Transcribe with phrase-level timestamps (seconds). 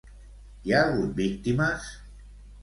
[0.69, 1.93] Hi ha hagut víctimes?